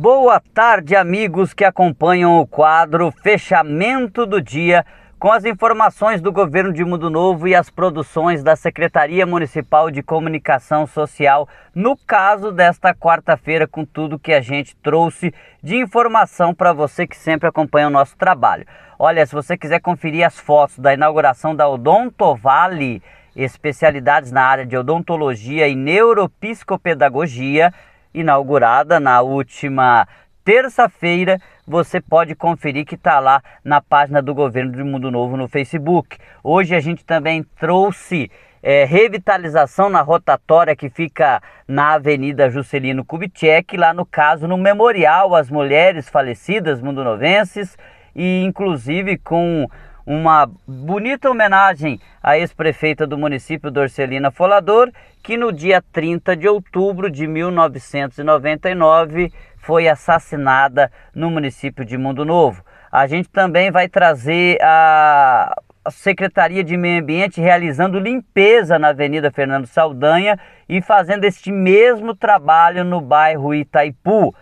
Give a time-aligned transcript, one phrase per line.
[0.00, 4.86] Boa tarde, amigos que acompanham o quadro Fechamento do Dia
[5.18, 10.00] com as informações do governo de Mundo Novo e as produções da Secretaria Municipal de
[10.00, 16.72] Comunicação Social, no caso desta quarta-feira, com tudo que a gente trouxe de informação para
[16.72, 18.66] você que sempre acompanha o nosso trabalho.
[19.00, 23.02] Olha, se você quiser conferir as fotos da inauguração da Odontovale,
[23.34, 27.74] especialidades na área de odontologia e neuropsicopedagogia,
[28.20, 30.06] inaugurada na última
[30.44, 35.46] terça-feira, você pode conferir que está lá na página do Governo de Mundo Novo no
[35.46, 36.16] Facebook.
[36.42, 38.30] Hoje a gente também trouxe
[38.62, 45.34] é, revitalização na rotatória que fica na Avenida Juscelino Kubitschek, lá no caso no memorial
[45.34, 47.76] às mulheres falecidas mundonovenses
[48.16, 49.68] e inclusive com
[50.08, 54.90] uma bonita homenagem à ex-prefeita do município, Dorcelina Folador,
[55.22, 62.64] que no dia 30 de outubro de 1999 foi assassinada no município de Mundo Novo.
[62.90, 65.54] A gente também vai trazer a
[65.90, 72.82] Secretaria de Meio Ambiente realizando limpeza na Avenida Fernando Saldanha e fazendo este mesmo trabalho
[72.82, 74.34] no bairro Itaipu.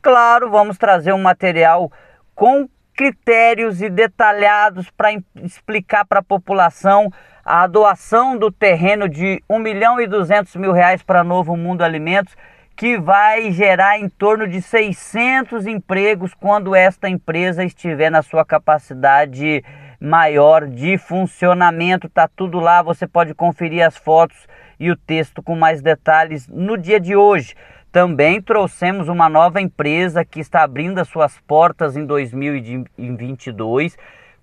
[0.00, 1.90] Claro, vamos trazer um material
[2.32, 5.10] com critérios e detalhados para
[5.42, 7.10] explicar para a população
[7.44, 12.36] a doação do terreno de 1 milhão e 200 mil reais para Novo Mundo Alimentos
[12.80, 19.62] que vai gerar em torno de 600 empregos quando esta empresa estiver na sua capacidade
[20.00, 22.08] maior de funcionamento.
[22.08, 26.78] Tá tudo lá, você pode conferir as fotos e o texto com mais detalhes no
[26.78, 27.54] dia de hoje.
[27.92, 33.96] Também trouxemos uma nova empresa que está abrindo as suas portas em 2022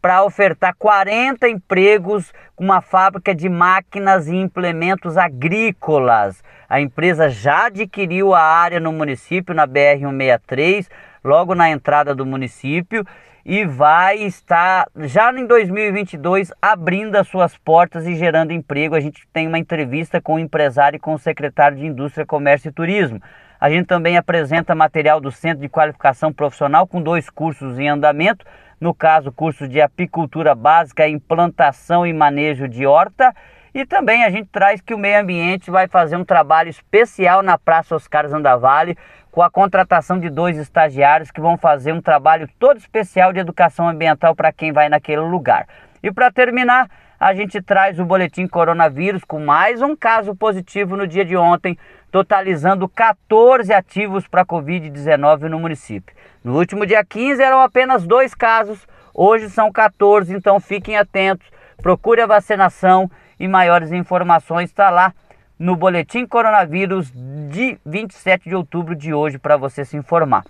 [0.00, 6.42] para ofertar 40 empregos com uma fábrica de máquinas e implementos agrícolas.
[6.68, 10.88] A empresa já adquiriu a área no município, na BR-163,
[11.24, 13.04] logo na entrada do município,
[13.44, 18.94] e vai estar já em 2022 abrindo as suas portas e gerando emprego.
[18.94, 22.68] A gente tem uma entrevista com o empresário e com o secretário de Indústria, Comércio
[22.68, 23.22] e Turismo.
[23.60, 28.44] A gente também apresenta material do Centro de Qualificação Profissional com dois cursos em andamento,
[28.80, 33.34] no caso, curso de apicultura básica, implantação e manejo de horta
[33.74, 37.58] e também a gente traz que o meio ambiente vai fazer um trabalho especial na
[37.58, 38.96] Praça Oscar Zandavale
[39.30, 43.88] com a contratação de dois estagiários que vão fazer um trabalho todo especial de educação
[43.88, 45.66] ambiental para quem vai naquele lugar.
[46.02, 51.06] E para terminar, a gente traz o boletim coronavírus com mais um caso positivo no
[51.06, 51.76] dia de ontem,
[52.12, 56.14] totalizando 14 ativos para Covid-19 no município.
[56.44, 61.48] No último dia 15 eram apenas dois casos, hoje são 14, então fiquem atentos,
[61.82, 65.12] procure a vacinação e maiores informações está lá
[65.58, 67.10] no boletim coronavírus
[67.50, 70.44] de 27 de outubro de hoje para você se informar.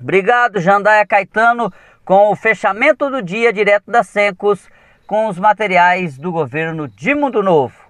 [0.00, 1.70] Obrigado, Jandaia Caetano,
[2.06, 4.66] com o fechamento do dia direto da Sencos
[5.10, 7.89] com os materiais do governo de Mundo Novo.